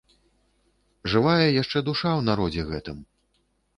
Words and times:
Жывая 1.13 1.49
яшчэ 1.61 1.79
душа 1.91 2.07
ў 2.07 2.21
народзе 2.31 2.63
гэтым. 2.71 2.97